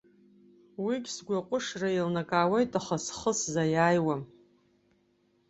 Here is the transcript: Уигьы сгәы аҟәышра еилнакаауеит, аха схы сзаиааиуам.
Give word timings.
Уигьы 0.83 1.11
сгәы 1.15 1.35
аҟәышра 1.39 1.89
еилнакаауеит, 1.91 2.71
аха 2.79 2.95
схы 3.05 3.31
сзаиааиуам. 3.37 4.21